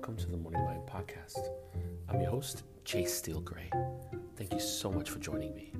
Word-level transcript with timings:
welcome 0.00 0.16
to 0.16 0.30
the 0.30 0.36
Morning 0.38 0.64
Mind 0.64 0.80
Podcast. 0.86 1.50
I'm 2.08 2.22
your 2.22 2.30
host, 2.30 2.62
Chase 2.86 3.12
Steele 3.12 3.42
Gray. 3.42 3.70
Thank 4.34 4.54
you 4.54 4.58
so 4.58 4.90
much 4.90 5.10
for 5.10 5.18
joining 5.18 5.54
me. 5.54 5.74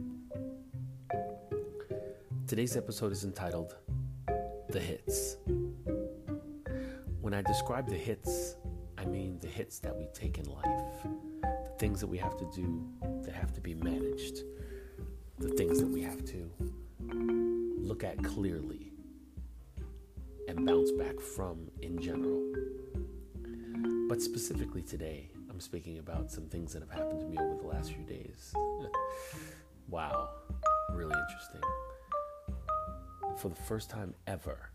Today's 2.47 2.77
episode 2.77 3.13
is 3.13 3.25
entitled 3.25 3.77
The 4.69 4.79
Hits. 4.79 5.39
When 7.23 7.33
I 7.33 7.41
describe 7.41 7.89
the 7.89 7.97
hits, 7.97 8.57
I 8.99 9.07
mean 9.07 9.39
the 9.39 9.47
hits 9.47 9.79
that 9.79 9.97
we 9.97 10.07
take 10.13 10.37
in 10.37 10.45
life, 10.45 11.03
the 11.43 11.75
things 11.79 11.99
that 12.01 12.07
we 12.07 12.19
have 12.19 12.37
to 12.37 12.45
do 12.55 12.87
that 13.23 13.33
have 13.33 13.55
to 13.55 13.63
be 13.63 13.73
managed, 13.73 14.43
the 15.39 15.49
things 15.49 15.81
that 15.81 15.89
we 15.89 16.03
have 16.03 16.27
to 16.27 16.51
look 17.09 18.05
at 18.05 18.23
clearly 18.23 18.93
and 20.47 20.67
bounce 20.67 20.93
back 20.93 21.19
from 21.21 21.71
in 21.81 21.99
general. 21.99 22.45
But 24.11 24.21
specifically 24.21 24.83
today, 24.83 25.31
I'm 25.49 25.61
speaking 25.61 26.01
about 26.01 26.33
some 26.33 26.47
things 26.47 26.73
that 26.73 26.83
have 26.83 26.91
happened 26.91 27.21
to 27.21 27.27
me 27.27 27.39
over 27.39 27.63
the 27.63 27.69
last 27.69 27.93
few 27.93 28.03
days. 28.03 28.53
wow, 29.89 30.31
really 30.93 31.15
interesting. 31.29 31.61
For 33.37 33.51
the 33.51 33.55
first 33.55 33.89
time 33.89 34.13
ever, 34.27 34.73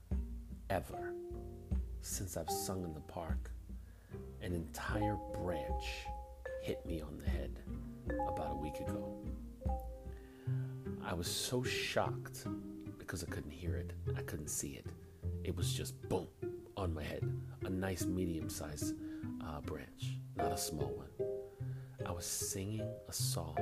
ever, 0.70 1.12
since 2.00 2.38
I've 2.38 2.50
sung 2.50 2.86
in 2.86 2.94
the 2.94 3.02
park, 3.02 3.52
an 4.42 4.54
entire 4.54 5.18
branch 5.34 5.84
hit 6.64 6.86
me 6.86 7.02
on 7.02 7.18
the 7.18 7.30
head 7.30 7.60
about 8.30 8.52
a 8.52 8.56
week 8.56 8.80
ago. 8.80 9.18
I 11.04 11.14
was 11.14 11.28
so 11.28 11.62
shocked 11.62 12.46
because 12.98 13.22
I 13.22 13.28
couldn't 13.28 13.52
hear 13.52 13.76
it, 13.76 13.92
I 14.18 14.22
couldn't 14.22 14.50
see 14.50 14.80
it. 14.80 14.86
It 15.44 15.58
was 15.58 15.74
just 15.74 16.02
boom 16.08 16.28
on 16.78 16.94
my 16.94 17.04
head, 17.04 17.30
a 17.66 17.70
nice 17.70 18.06
medium 18.06 18.50
sized 18.50 18.94
uh, 19.46 19.62
branch, 19.62 20.18
not 20.36 20.52
a 20.52 20.58
small 20.58 20.92
one. 20.96 21.28
I 22.06 22.12
was 22.12 22.26
singing 22.26 22.88
a 23.08 23.14
song 23.14 23.58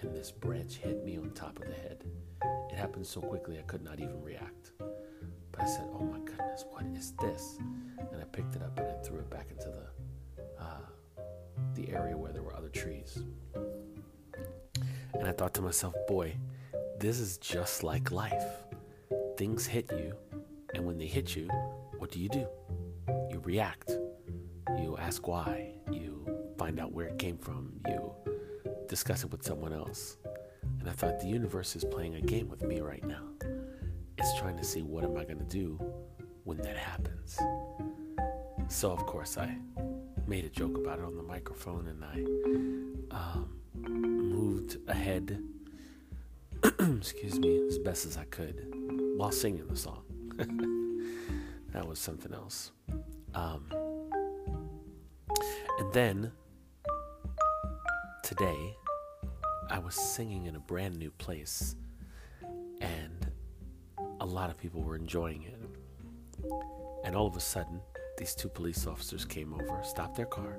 and 0.00 0.14
this 0.14 0.30
branch 0.30 0.76
hit 0.76 1.04
me 1.04 1.16
on 1.16 1.30
top 1.30 1.58
of 1.58 1.68
the 1.68 1.74
head. 1.74 2.04
It 2.70 2.76
happened 2.76 3.06
so 3.06 3.20
quickly 3.20 3.58
I 3.58 3.62
could 3.62 3.82
not 3.82 4.00
even 4.00 4.22
react. 4.22 4.72
But 4.78 5.62
I 5.62 5.66
said, 5.66 5.86
Oh 5.92 6.04
my 6.04 6.18
goodness, 6.18 6.64
what 6.70 6.84
is 6.86 7.12
this? 7.20 7.58
And 7.98 8.20
I 8.20 8.24
picked 8.24 8.56
it 8.56 8.62
up 8.62 8.78
and 8.78 8.88
I 8.88 8.94
threw 9.02 9.18
it 9.18 9.30
back 9.30 9.48
into 9.50 9.68
the, 9.68 10.62
uh, 10.62 11.22
the 11.74 11.90
area 11.92 12.16
where 12.16 12.32
there 12.32 12.42
were 12.42 12.56
other 12.56 12.68
trees. 12.68 13.22
And 13.54 15.28
I 15.28 15.32
thought 15.32 15.54
to 15.54 15.62
myself, 15.62 15.94
Boy, 16.08 16.34
this 16.98 17.20
is 17.20 17.38
just 17.38 17.82
like 17.82 18.10
life. 18.10 18.44
Things 19.36 19.66
hit 19.66 19.90
you, 19.92 20.14
and 20.74 20.84
when 20.84 20.98
they 20.98 21.06
hit 21.06 21.34
you, 21.34 21.48
what 21.98 22.10
do 22.10 22.18
you 22.18 22.28
do? 22.28 22.46
You 23.30 23.40
react 23.44 23.92
you 24.82 24.96
ask 24.98 25.26
why, 25.28 25.72
you 25.90 26.26
find 26.58 26.80
out 26.80 26.92
where 26.92 27.06
it 27.06 27.18
came 27.18 27.38
from, 27.38 27.72
you 27.88 28.12
discuss 28.88 29.24
it 29.24 29.30
with 29.30 29.42
someone 29.42 29.72
else. 29.72 30.16
And 30.80 30.88
I 30.88 30.92
thought 30.92 31.20
the 31.20 31.28
universe 31.28 31.76
is 31.76 31.84
playing 31.84 32.16
a 32.16 32.20
game 32.20 32.48
with 32.48 32.62
me 32.62 32.80
right 32.80 33.04
now. 33.04 33.22
It's 34.18 34.38
trying 34.38 34.56
to 34.56 34.64
see 34.64 34.82
what 34.82 35.04
am 35.04 35.16
I 35.16 35.24
going 35.24 35.38
to 35.38 35.44
do 35.44 35.78
when 36.44 36.58
that 36.58 36.76
happens. 36.76 37.38
So 38.68 38.90
of 38.90 39.06
course 39.06 39.38
I 39.38 39.56
made 40.26 40.44
a 40.44 40.48
joke 40.48 40.76
about 40.76 40.98
it 40.98 41.04
on 41.04 41.16
the 41.16 41.22
microphone 41.22 41.86
and 41.88 42.04
I 42.04 43.16
um, 43.16 43.56
moved 43.74 44.78
ahead, 44.88 45.42
excuse 46.64 47.38
me, 47.38 47.66
as 47.68 47.78
best 47.78 48.06
as 48.06 48.16
I 48.16 48.24
could 48.24 48.66
while 49.16 49.32
singing 49.32 49.66
the 49.66 49.76
song. 49.76 50.02
that 51.72 51.86
was 51.86 51.98
something 51.98 52.32
else. 52.32 52.72
Um, 53.34 53.66
and 55.78 55.92
then 55.92 56.32
today, 58.22 58.76
I 59.70 59.78
was 59.78 59.94
singing 59.94 60.46
in 60.46 60.56
a 60.56 60.60
brand 60.60 60.98
new 60.98 61.10
place, 61.10 61.76
and 62.80 63.30
a 64.20 64.26
lot 64.26 64.50
of 64.50 64.58
people 64.58 64.82
were 64.82 64.96
enjoying 64.96 65.42
it. 65.42 65.58
And 67.04 67.16
all 67.16 67.26
of 67.26 67.36
a 67.36 67.40
sudden, 67.40 67.80
these 68.18 68.34
two 68.34 68.48
police 68.48 68.86
officers 68.86 69.24
came 69.24 69.52
over, 69.54 69.80
stopped 69.82 70.16
their 70.16 70.26
car, 70.26 70.58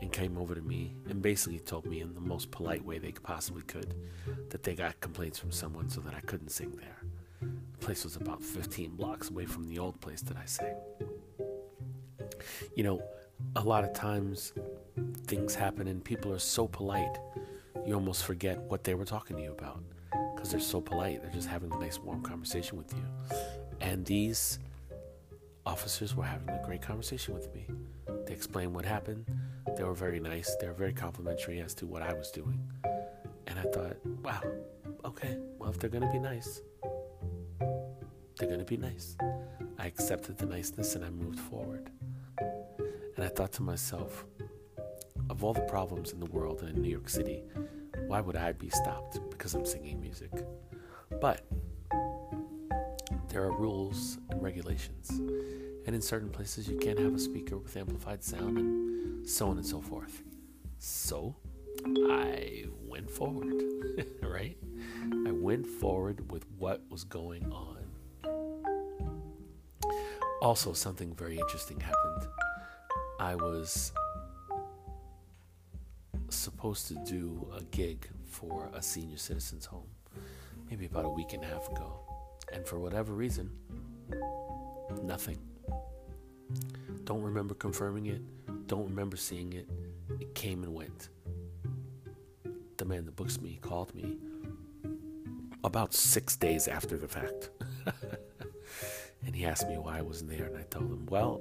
and 0.00 0.12
came 0.12 0.36
over 0.36 0.54
to 0.54 0.60
me 0.62 0.94
and 1.08 1.22
basically 1.22 1.58
told 1.58 1.86
me 1.86 2.00
in 2.00 2.14
the 2.14 2.20
most 2.20 2.50
polite 2.50 2.84
way 2.84 2.98
they 2.98 3.12
possibly 3.12 3.62
could 3.62 3.94
that 4.50 4.62
they 4.62 4.74
got 4.74 5.00
complaints 5.00 5.38
from 5.38 5.50
someone 5.50 5.88
so 5.88 6.00
that 6.00 6.14
I 6.14 6.20
couldn't 6.20 6.50
sing 6.50 6.72
there. 6.76 7.02
The 7.40 7.78
place 7.78 8.04
was 8.04 8.16
about 8.16 8.42
15 8.42 8.96
blocks 8.96 9.30
away 9.30 9.46
from 9.46 9.66
the 9.68 9.78
old 9.78 10.00
place 10.00 10.22
that 10.22 10.36
I 10.36 10.44
sang. 10.44 10.76
You 12.76 12.84
know, 12.84 13.02
a 13.56 13.62
lot 13.62 13.84
of 13.84 13.92
times 13.92 14.52
things 15.26 15.54
happen 15.54 15.88
and 15.88 16.04
people 16.04 16.32
are 16.32 16.38
so 16.38 16.66
polite, 16.66 17.18
you 17.86 17.94
almost 17.94 18.24
forget 18.24 18.58
what 18.62 18.84
they 18.84 18.94
were 18.94 19.04
talking 19.04 19.36
to 19.36 19.42
you 19.42 19.52
about 19.52 19.82
because 20.34 20.50
they're 20.50 20.60
so 20.60 20.80
polite. 20.80 21.22
They're 21.22 21.32
just 21.32 21.48
having 21.48 21.72
a 21.72 21.78
nice, 21.78 21.98
warm 21.98 22.22
conversation 22.22 22.76
with 22.76 22.92
you. 22.92 23.04
And 23.80 24.04
these 24.04 24.58
officers 25.64 26.14
were 26.14 26.24
having 26.24 26.48
a 26.48 26.62
great 26.64 26.82
conversation 26.82 27.34
with 27.34 27.52
me. 27.54 27.66
They 28.26 28.32
explained 28.32 28.74
what 28.74 28.84
happened. 28.84 29.26
They 29.76 29.84
were 29.84 29.94
very 29.94 30.20
nice. 30.20 30.54
They 30.60 30.66
were 30.66 30.74
very 30.74 30.92
complimentary 30.92 31.60
as 31.60 31.74
to 31.74 31.86
what 31.86 32.02
I 32.02 32.12
was 32.12 32.30
doing. 32.30 32.60
And 33.46 33.58
I 33.58 33.62
thought, 33.62 33.96
wow, 34.22 34.42
okay, 35.04 35.36
well, 35.58 35.70
if 35.70 35.78
they're 35.78 35.90
going 35.90 36.06
to 36.06 36.12
be 36.12 36.18
nice, 36.18 36.60
they're 38.38 38.48
going 38.48 38.58
to 38.58 38.64
be 38.64 38.76
nice. 38.76 39.16
I 39.78 39.86
accepted 39.86 40.38
the 40.38 40.46
niceness 40.46 40.94
and 40.94 41.04
I 41.04 41.10
moved 41.10 41.40
forward. 41.40 41.90
And 43.22 43.30
I 43.30 43.34
thought 43.36 43.52
to 43.52 43.62
myself, 43.62 44.24
of 45.30 45.44
all 45.44 45.54
the 45.54 45.60
problems 45.60 46.10
in 46.10 46.18
the 46.18 46.26
world 46.26 46.62
and 46.62 46.70
in 46.76 46.82
New 46.82 46.90
York 46.90 47.08
City, 47.08 47.44
why 48.08 48.20
would 48.20 48.34
I 48.34 48.50
be 48.50 48.68
stopped 48.68 49.20
because 49.30 49.54
I'm 49.54 49.64
singing 49.64 50.00
music? 50.00 50.32
But 51.20 51.46
there 53.28 53.44
are 53.44 53.52
rules 53.52 54.18
and 54.30 54.42
regulations. 54.42 55.10
And 55.10 55.94
in 55.94 56.02
certain 56.02 56.30
places, 56.30 56.66
you 56.66 56.76
can't 56.78 56.98
have 56.98 57.14
a 57.14 57.18
speaker 57.20 57.56
with 57.56 57.76
amplified 57.76 58.24
sound 58.24 58.58
and 58.58 59.28
so 59.28 59.50
on 59.50 59.56
and 59.56 59.64
so 59.64 59.80
forth. 59.80 60.20
So 60.80 61.36
I 61.86 62.64
went 62.88 63.08
forward, 63.08 63.54
right? 64.20 64.58
I 65.28 65.30
went 65.30 65.68
forward 65.68 66.28
with 66.32 66.44
what 66.58 66.82
was 66.90 67.04
going 67.04 67.44
on. 67.52 67.78
Also, 70.40 70.72
something 70.72 71.14
very 71.14 71.38
interesting 71.38 71.78
happened 71.78 72.26
I 73.22 73.36
was 73.36 73.92
supposed 76.28 76.88
to 76.88 76.94
do 77.06 77.46
a 77.56 77.62
gig 77.62 78.08
for 78.26 78.68
a 78.74 78.82
senior 78.82 79.16
citizens 79.16 79.64
home 79.64 79.86
maybe 80.68 80.86
about 80.86 81.04
a 81.04 81.08
week 81.08 81.32
and 81.32 81.44
a 81.44 81.46
half 81.46 81.68
ago. 81.68 82.00
And 82.52 82.66
for 82.66 82.80
whatever 82.80 83.12
reason, 83.12 83.48
nothing. 85.04 85.38
Don't 87.04 87.22
remember 87.22 87.54
confirming 87.54 88.06
it, 88.06 88.22
don't 88.66 88.86
remember 88.86 89.16
seeing 89.16 89.52
it. 89.52 89.68
It 90.18 90.34
came 90.34 90.64
and 90.64 90.74
went. 90.74 91.08
The 92.76 92.84
man 92.84 93.04
that 93.04 93.14
books 93.14 93.40
me 93.40 93.60
called 93.62 93.94
me 93.94 94.16
about 95.62 95.94
six 95.94 96.34
days 96.34 96.66
after 96.66 96.96
the 96.96 97.06
fact. 97.06 97.50
and 99.24 99.36
he 99.36 99.46
asked 99.46 99.68
me 99.68 99.78
why 99.78 99.98
I 99.98 100.02
wasn't 100.02 100.30
there, 100.30 100.46
and 100.46 100.56
I 100.56 100.62
told 100.62 100.90
him, 100.90 101.06
well, 101.06 101.40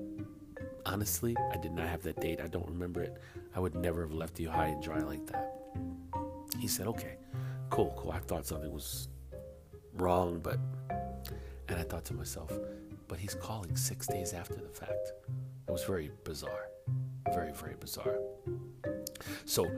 honestly, 0.86 1.36
I 1.54 1.58
did 1.58 1.72
not 1.72 1.88
have 1.88 2.04
that 2.04 2.20
date. 2.20 2.40
I 2.42 2.48
don't 2.48 2.68
remember 2.68 3.02
it. 3.02 3.22
I 3.56 3.60
would 3.60 3.76
never 3.76 4.02
have 4.02 4.14
left 4.14 4.40
you 4.40 4.50
high 4.50 4.68
and 4.68 4.82
dry 4.82 5.00
like 5.00 5.26
that. 5.28 5.54
He 6.60 6.68
said, 6.68 6.88
okay, 6.88 7.18
cool, 7.70 7.94
cool. 7.98 8.12
I 8.12 8.20
thought 8.20 8.46
something 8.46 8.72
was 8.72 9.08
wrong, 9.94 10.40
but. 10.42 10.58
And 11.70 11.80
I 11.80 11.84
thought 11.84 12.04
to 12.06 12.14
myself, 12.14 12.52
but 13.08 13.18
he's 13.18 13.34
calling 13.34 13.78
six 13.78 14.06
days 14.06 14.34
after 14.34 14.56
the 14.56 14.68
fact. 14.68 15.14
It 15.68 15.72
was 15.72 15.86
very 15.86 16.12
bizarre. 16.26 16.68
Very, 17.34 17.54
very 17.54 17.76
bizarre. 17.80 18.18
So 19.46 19.72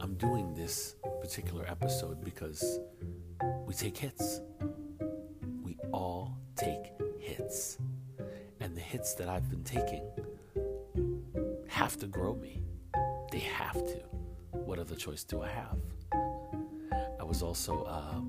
I'm 0.00 0.14
doing 0.14 0.54
this 0.54 0.94
particular 1.20 1.66
episode 1.66 2.24
because 2.24 2.78
we 3.66 3.74
take 3.74 3.96
hits. 3.96 4.40
We 5.64 5.76
all 5.92 6.36
take 6.54 6.92
hits. 7.18 7.78
And 8.60 8.76
the 8.76 8.80
hits 8.80 9.14
that 9.14 9.28
I've 9.28 9.50
been 9.50 9.64
taking 9.64 10.08
have 11.80 11.96
to 11.96 12.06
grow 12.06 12.34
me. 12.34 12.62
They 13.32 13.38
have 13.38 13.72
to. 13.72 14.00
What 14.50 14.78
other 14.78 14.94
choice 14.94 15.24
do 15.24 15.40
I 15.40 15.48
have? 15.48 15.78
I 17.18 17.24
was 17.24 17.42
also 17.42 17.84
uh, 17.84 18.20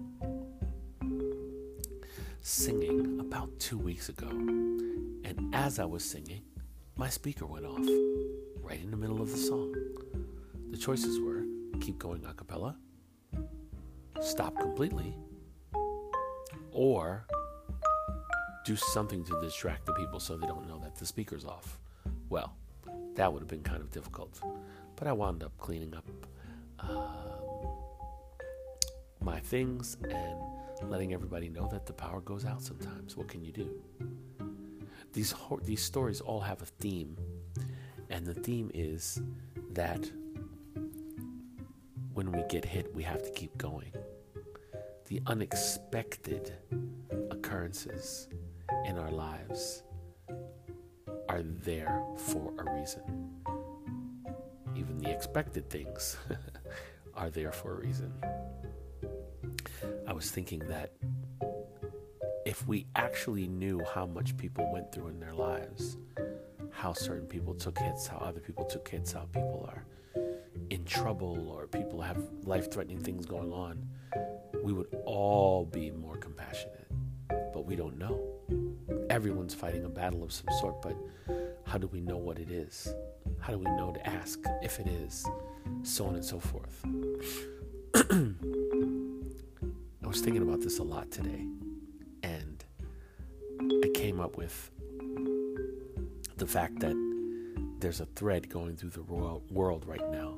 singing 2.41 3.19
about 3.19 3.49
two 3.59 3.77
weeks 3.77 4.07
ago, 4.07 4.29
and 4.29 5.53
as 5.53 5.79
I 5.79 5.85
was 5.85 6.01
singing, 6.05 6.43
my 6.95 7.09
speaker 7.09 7.45
went 7.45 7.65
off 7.65 7.85
right 8.61 8.79
in 8.81 8.89
the 8.89 8.95
middle 8.95 9.21
of 9.21 9.29
the 9.29 9.37
song. 9.37 9.75
The 10.69 10.77
choices 10.77 11.19
were 11.19 11.43
keep 11.81 11.99
going 11.99 12.25
a 12.25 12.33
cappella, 12.33 12.77
stop 14.21 14.57
completely, 14.61 15.13
or 16.71 17.25
do 18.63 18.77
something 18.77 19.25
to 19.25 19.41
distract 19.41 19.85
the 19.85 19.93
people 19.95 20.21
so 20.21 20.37
they 20.37 20.47
don't 20.47 20.69
know 20.69 20.79
that 20.79 20.95
the 20.95 21.05
speaker's 21.05 21.43
off. 21.43 21.81
Well, 22.29 22.55
That 23.15 23.31
would 23.31 23.39
have 23.41 23.49
been 23.49 23.63
kind 23.63 23.81
of 23.81 23.91
difficult. 23.91 24.39
But 24.95 25.07
I 25.07 25.13
wound 25.13 25.43
up 25.43 25.57
cleaning 25.57 25.95
up 25.95 26.05
um, 26.79 27.41
my 29.19 29.39
things 29.39 29.97
and 30.09 30.89
letting 30.89 31.13
everybody 31.13 31.49
know 31.49 31.67
that 31.71 31.85
the 31.85 31.93
power 31.93 32.21
goes 32.21 32.45
out 32.45 32.61
sometimes. 32.61 33.15
What 33.15 33.27
can 33.27 33.43
you 33.43 33.51
do? 33.51 33.69
These 35.13 35.33
these 35.63 35.83
stories 35.83 36.21
all 36.21 36.39
have 36.39 36.61
a 36.61 36.65
theme, 36.65 37.17
and 38.09 38.25
the 38.25 38.33
theme 38.33 38.71
is 38.73 39.21
that 39.71 40.09
when 42.13 42.31
we 42.31 42.43
get 42.49 42.63
hit, 42.65 42.93
we 42.95 43.03
have 43.03 43.23
to 43.23 43.31
keep 43.31 43.57
going. 43.57 43.91
The 45.07 45.21
unexpected 45.27 46.53
occurrences 47.29 48.29
in 48.85 48.97
our 48.97 49.11
lives 49.11 49.83
are 51.31 51.43
there 51.43 52.03
for 52.17 52.51
a 52.57 52.75
reason. 52.77 53.01
Even 54.75 54.97
the 54.97 55.09
expected 55.09 55.69
things 55.69 56.17
are 57.13 57.29
there 57.29 57.53
for 57.53 57.71
a 57.71 57.75
reason. 57.79 58.11
I 60.05 60.11
was 60.11 60.29
thinking 60.29 60.59
that 60.67 60.91
if 62.45 62.67
we 62.67 62.85
actually 62.97 63.47
knew 63.47 63.81
how 63.93 64.05
much 64.05 64.35
people 64.35 64.69
went 64.73 64.91
through 64.91 65.07
in 65.07 65.21
their 65.21 65.33
lives, 65.33 65.95
how 66.71 66.91
certain 66.91 67.27
people 67.27 67.53
took 67.53 67.79
hits, 67.79 68.07
how 68.07 68.17
other 68.17 68.41
people 68.41 68.65
took 68.65 68.89
hits, 68.89 69.13
how 69.13 69.25
people 69.31 69.65
are 69.69 69.85
in 70.69 70.83
trouble 70.83 71.49
or 71.49 71.65
people 71.65 72.01
have 72.01 72.21
life 72.43 72.69
threatening 72.69 72.99
things 72.99 73.25
going 73.25 73.53
on, 73.53 73.87
we 74.61 74.73
would 74.73 74.93
all 75.05 75.63
be 75.63 75.91
more 75.91 76.17
compassionate. 76.17 76.87
But 77.29 77.65
we 77.65 77.77
don't 77.77 77.97
know. 77.97 78.30
Everyone's 79.11 79.53
fighting 79.53 79.83
a 79.83 79.89
battle 79.89 80.23
of 80.23 80.31
some 80.31 80.47
sort, 80.61 80.81
but 80.81 80.95
how 81.65 81.77
do 81.77 81.87
we 81.87 81.99
know 81.99 82.15
what 82.15 82.39
it 82.39 82.49
is? 82.49 82.95
How 83.41 83.51
do 83.51 83.59
we 83.59 83.65
know 83.65 83.91
to 83.91 84.07
ask 84.07 84.39
if 84.63 84.79
it 84.79 84.87
is? 84.87 85.27
So 85.83 86.05
on 86.05 86.15
and 86.15 86.23
so 86.23 86.39
forth. 86.39 86.81
I 87.93 88.31
was 90.07 90.21
thinking 90.21 90.43
about 90.43 90.61
this 90.61 90.79
a 90.79 90.83
lot 90.83 91.11
today, 91.11 91.45
and 92.23 92.63
I 93.83 93.89
came 93.93 94.21
up 94.21 94.37
with 94.37 94.71
the 96.37 96.47
fact 96.47 96.79
that 96.79 96.95
there's 97.79 97.99
a 97.99 98.05
thread 98.05 98.47
going 98.47 98.77
through 98.77 98.91
the 98.91 99.03
world 99.03 99.83
right 99.85 100.09
now 100.09 100.37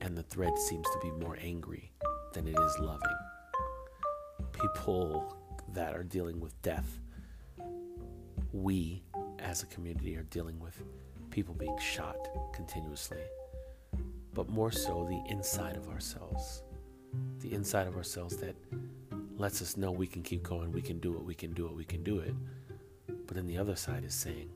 and 0.00 0.16
the 0.16 0.22
thread 0.22 0.56
seems 0.56 0.88
to 0.90 0.98
be 1.00 1.10
more 1.10 1.36
angry 1.42 1.92
than 2.32 2.48
it 2.48 2.58
is 2.58 2.78
loving. 2.78 3.18
People 4.52 5.36
that 5.74 5.94
are 5.94 6.02
dealing 6.02 6.40
with 6.40 6.60
death, 6.62 6.98
we 8.52 9.02
as 9.38 9.62
a 9.62 9.66
community 9.66 10.16
are 10.16 10.24
dealing 10.24 10.58
with 10.58 10.82
people 11.30 11.54
being 11.54 11.78
shot 11.78 12.16
continuously, 12.52 13.22
but 14.34 14.48
more 14.48 14.70
so 14.72 15.06
the 15.08 15.32
inside 15.32 15.76
of 15.76 15.88
ourselves. 15.88 16.62
The 17.40 17.52
inside 17.52 17.86
of 17.86 17.96
ourselves 17.96 18.36
that 18.38 18.54
lets 19.36 19.62
us 19.62 19.76
know 19.76 19.90
we 19.90 20.06
can 20.06 20.22
keep 20.22 20.42
going, 20.42 20.70
we 20.72 20.82
can 20.82 21.00
do 21.00 21.14
it, 21.14 21.24
we 21.24 21.34
can 21.34 21.52
do 21.52 21.66
it, 21.66 21.74
we 21.74 21.84
can 21.84 22.02
do 22.02 22.18
it. 22.18 22.34
But 23.26 23.36
then 23.36 23.46
the 23.46 23.58
other 23.58 23.76
side 23.76 24.04
is 24.04 24.14
saying, 24.14 24.50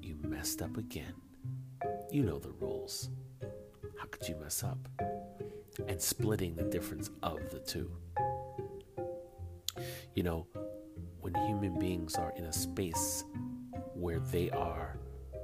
You 0.00 0.16
messed 0.22 0.62
up 0.62 0.76
again. 0.76 1.14
You 2.10 2.22
know 2.22 2.38
the 2.38 2.52
rules. 2.60 3.10
How 3.98 4.06
could 4.10 4.28
you 4.28 4.36
mess 4.36 4.62
up? 4.62 4.78
And 5.88 6.00
splitting 6.00 6.54
the 6.54 6.64
difference 6.64 7.10
of 7.22 7.38
the 7.50 7.58
two. 7.58 7.90
You 10.14 10.22
know, 10.22 10.46
human 11.46 11.78
beings 11.78 12.16
are 12.16 12.32
in 12.36 12.44
a 12.44 12.52
space 12.52 13.24
where 13.94 14.20
they 14.20 14.50
are 14.50 14.98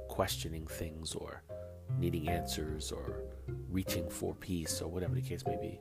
questioning 0.09 0.67
things 0.67 1.15
or 1.15 1.43
needing 1.99 2.29
answers 2.29 2.91
or 2.91 3.23
reaching 3.69 4.09
for 4.09 4.33
peace 4.35 4.81
or 4.81 4.89
whatever 4.89 5.15
the 5.15 5.21
case 5.21 5.43
may 5.45 5.57
be, 5.57 5.79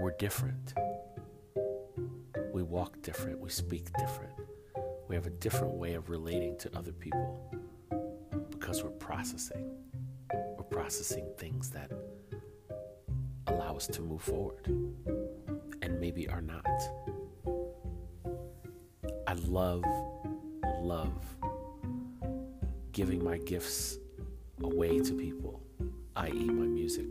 we're 0.00 0.16
different. 0.18 0.74
We 2.52 2.62
walk 2.62 3.00
different, 3.02 3.38
we 3.40 3.50
speak 3.50 3.86
different. 3.98 4.32
We 5.08 5.14
have 5.14 5.26
a 5.26 5.30
different 5.30 5.74
way 5.74 5.94
of 5.94 6.10
relating 6.10 6.56
to 6.58 6.76
other 6.76 6.92
people 6.92 7.50
because 8.50 8.82
we're 8.82 8.90
processing 8.90 9.70
We're 10.56 10.64
processing 10.64 11.32
things 11.38 11.70
that 11.70 11.90
allow 13.46 13.76
us 13.76 13.86
to 13.88 14.02
move 14.02 14.22
forward 14.22 14.66
and 15.82 16.00
maybe 16.00 16.28
are 16.28 16.40
not. 16.40 16.66
Love, 19.44 19.84
love 20.80 21.12
giving 22.92 23.22
my 23.22 23.36
gifts 23.38 23.98
away 24.62 24.98
to 25.00 25.12
people, 25.12 25.62
i.e., 26.16 26.32
my 26.32 26.66
music, 26.66 27.06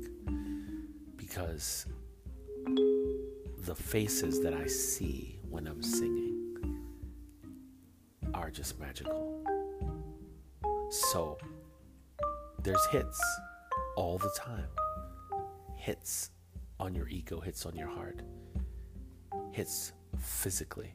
because 1.16 1.86
the 3.66 3.76
faces 3.76 4.42
that 4.42 4.54
I 4.54 4.66
see 4.66 5.40
when 5.50 5.68
I'm 5.68 5.84
singing 5.84 6.82
are 8.34 8.50
just 8.50 8.80
magical. 8.80 9.44
So, 10.90 11.38
there's 12.64 12.86
hits 12.88 13.22
all 13.96 14.18
the 14.18 14.32
time. 14.36 14.68
Hits 15.76 16.32
on 16.80 16.96
your 16.96 17.08
ego, 17.08 17.40
hits 17.40 17.66
on 17.66 17.76
your 17.76 17.90
heart, 17.90 18.22
hits 19.52 19.94
physically. 20.20 20.94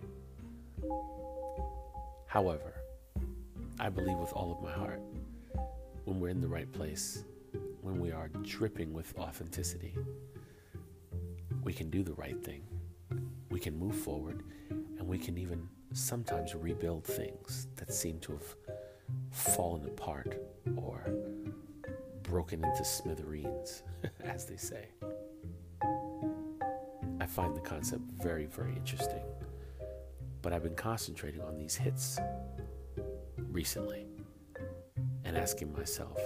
However, 2.31 2.75
I 3.81 3.89
believe 3.89 4.17
with 4.19 4.33
all 4.35 4.53
of 4.53 4.63
my 4.63 4.71
heart 4.71 5.01
when 6.05 6.21
we're 6.21 6.29
in 6.29 6.41
the 6.41 6.47
right 6.47 6.71
place, 6.71 7.25
when 7.81 7.99
we 7.99 8.13
are 8.13 8.29
dripping 8.45 8.93
with 8.93 9.13
authenticity, 9.19 9.97
we 11.65 11.73
can 11.73 11.91
do 11.91 12.05
the 12.05 12.13
right 12.13 12.41
thing. 12.41 12.63
We 13.51 13.59
can 13.59 13.77
move 13.77 13.97
forward 13.97 14.45
and 14.71 15.09
we 15.09 15.19
can 15.19 15.37
even 15.39 15.69
sometimes 15.93 16.55
rebuild 16.55 17.05
things 17.05 17.67
that 17.75 17.93
seem 17.93 18.21
to 18.21 18.31
have 18.35 18.55
fallen 19.33 19.85
apart 19.87 20.41
or 20.77 21.13
broken 22.23 22.65
into 22.65 22.85
smithereens, 22.85 23.83
as 24.23 24.45
they 24.45 24.57
say. 24.57 24.87
I 27.21 27.27
find 27.27 27.57
the 27.57 27.61
concept 27.61 28.03
very, 28.23 28.47
very 28.47 28.77
interesting. 28.77 29.25
But 30.43 30.53
I've 30.53 30.63
been 30.63 30.75
concentrating 30.75 31.41
on 31.41 31.57
these 31.57 31.77
hits 31.77 32.19
recently 33.37 34.07
and 35.25 35.37
asking 35.37 35.73
myself, 35.73 36.19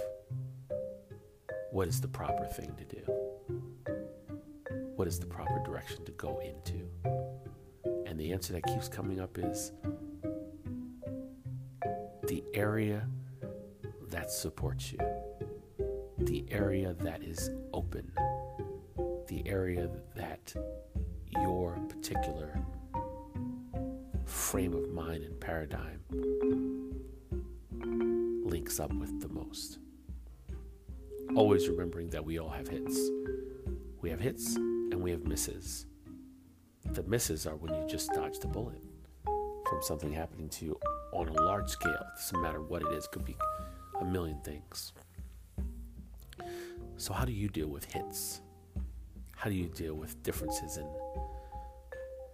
what 1.71 1.87
is 1.87 1.99
the 1.99 2.07
proper 2.07 2.45
thing 2.45 2.73
to 2.77 2.85
do? 2.95 3.01
What 4.95 5.07
is 5.07 5.19
the 5.19 5.25
proper 5.25 5.61
direction 5.63 6.05
to 6.05 6.11
go 6.13 6.39
into? 6.39 6.89
And 8.05 8.19
the 8.19 8.31
answer 8.31 8.53
that 8.53 8.63
keeps 8.63 8.87
coming 8.87 9.19
up 9.19 9.37
is 9.37 9.71
the 12.27 12.43
area 12.53 13.07
that 14.09 14.31
supports 14.31 14.91
you 14.91 14.99
the 16.25 16.45
area 16.49 16.95
that 17.01 17.21
is 17.21 17.51
open, 17.73 18.11
the 19.27 19.43
area 19.45 19.89
that 20.15 20.53
your 21.31 21.77
particular 21.87 22.59
frame 24.45 24.73
of 24.73 24.93
mind 24.93 25.23
and 25.23 25.39
paradigm 25.39 25.99
links 28.45 28.79
up 28.79 28.93
with 28.93 29.19
the 29.19 29.27
most. 29.27 29.79
Always 31.35 31.67
remembering 31.67 32.11
that 32.11 32.23
we 32.23 32.37
all 32.37 32.49
have 32.49 32.67
hits. 32.67 33.09
We 34.01 34.11
have 34.11 34.19
hits 34.19 34.55
and 34.55 35.01
we 35.01 35.09
have 35.09 35.23
misses. 35.23 35.87
The 36.85 37.01
misses 37.03 37.47
are 37.47 37.55
when 37.55 37.73
you 37.73 37.87
just 37.89 38.13
dodged 38.13 38.43
a 38.43 38.47
bullet 38.47 38.83
from 39.25 39.81
something 39.81 40.13
happening 40.13 40.47
to 40.49 40.65
you 40.65 40.79
on 41.11 41.27
a 41.27 41.41
large 41.41 41.69
scale. 41.69 41.93
It 41.93 42.19
doesn't 42.21 42.39
matter 42.39 42.61
what 42.61 42.83
it 42.83 42.89
is, 42.89 43.05
it 43.05 43.11
could 43.11 43.25
be 43.25 43.35
a 43.99 44.05
million 44.05 44.39
things. 44.41 44.93
So, 46.97 47.13
how 47.13 47.25
do 47.25 47.31
you 47.31 47.49
deal 47.49 47.67
with 47.67 47.91
hits? 47.91 48.41
How 49.35 49.49
do 49.49 49.55
you 49.55 49.69
deal 49.69 49.95
with 49.95 50.21
differences 50.21 50.77
in 50.77 50.87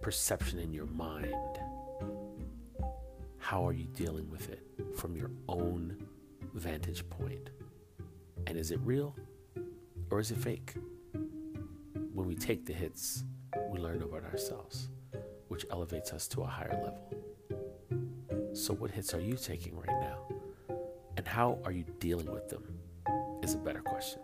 perception 0.02 0.58
in 0.58 0.74
your 0.74 0.86
mind? 0.86 1.71
How 3.52 3.66
are 3.66 3.74
you 3.74 3.84
dealing 3.88 4.30
with 4.30 4.48
it 4.48 4.62
from 4.96 5.14
your 5.14 5.30
own 5.46 6.02
vantage 6.54 7.06
point? 7.10 7.50
And 8.46 8.56
is 8.56 8.70
it 8.70 8.80
real 8.82 9.14
or 10.10 10.20
is 10.20 10.30
it 10.30 10.38
fake? 10.38 10.72
When 12.14 12.26
we 12.26 12.34
take 12.34 12.64
the 12.64 12.72
hits, 12.72 13.24
we 13.68 13.78
learn 13.78 14.00
about 14.00 14.24
ourselves, 14.24 14.88
which 15.48 15.66
elevates 15.70 16.14
us 16.14 16.26
to 16.28 16.40
a 16.40 16.46
higher 16.46 16.72
level. 16.82 18.54
So, 18.54 18.72
what 18.72 18.90
hits 18.90 19.12
are 19.12 19.20
you 19.20 19.34
taking 19.34 19.76
right 19.76 20.00
now? 20.00 20.16
And 21.18 21.28
how 21.28 21.58
are 21.66 21.72
you 21.72 21.84
dealing 22.00 22.32
with 22.32 22.48
them? 22.48 22.64
Is 23.42 23.52
a 23.52 23.58
better 23.58 23.82
question. 23.82 24.22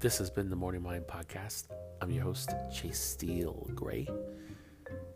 This 0.00 0.18
has 0.18 0.28
been 0.28 0.50
the 0.50 0.56
Morning 0.56 0.82
Mind 0.82 1.04
Podcast. 1.06 1.68
I'm 2.02 2.10
your 2.10 2.24
host, 2.24 2.50
Chase 2.74 2.98
Steele 2.98 3.70
Gray. 3.76 4.08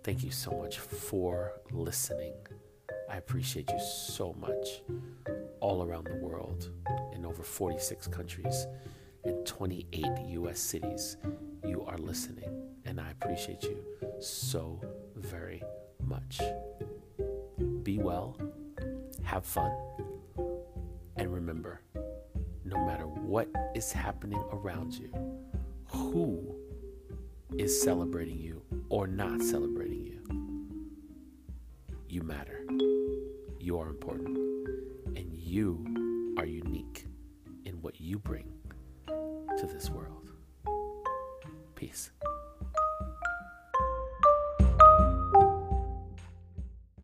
Thank 0.04 0.24
you 0.24 0.32
so 0.32 0.50
much 0.50 0.80
for 0.80 1.52
listening. 1.70 2.34
I 3.08 3.18
appreciate 3.18 3.70
you 3.70 3.78
so 3.78 4.32
much 4.32 4.82
all 5.60 5.84
around 5.84 6.08
the 6.08 6.16
world 6.16 6.70
in 7.14 7.24
over 7.24 7.44
46 7.44 8.08
countries 8.08 8.66
and 9.22 9.46
28 9.46 10.04
US 10.30 10.58
cities. 10.58 11.18
You 11.64 11.84
are 11.84 11.98
listening, 11.98 12.50
and 12.84 13.00
I 13.00 13.12
appreciate 13.12 13.62
you 13.62 13.78
so 14.18 14.80
very 15.14 15.62
much. 16.04 16.40
Be 17.84 17.98
well, 17.98 18.36
have 19.22 19.44
fun, 19.44 19.72
and 21.16 21.32
remember 21.32 21.80
no 22.64 22.84
matter 22.84 23.04
what 23.06 23.48
is 23.76 23.92
happening 23.92 24.42
around 24.50 24.94
you, 24.94 25.12
who 25.86 26.56
is 27.58 27.82
celebrating 27.82 28.38
you 28.38 28.62
or 28.88 29.06
not 29.06 29.42
celebrating 29.42 29.91
you 32.12 32.22
matter. 32.22 32.62
You 33.58 33.78
are 33.78 33.88
important. 33.88 34.36
And 35.16 35.32
you 35.32 36.34
are 36.36 36.44
unique 36.44 37.06
in 37.64 37.80
what 37.80 37.98
you 38.02 38.18
bring 38.18 38.52
to 39.06 39.66
this 39.66 39.88
world. 39.88 40.30
Peace. 41.74 42.10